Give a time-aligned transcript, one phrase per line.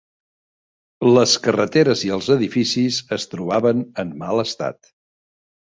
[1.17, 4.95] Les carreteres i els edificis es trobaven en mal estat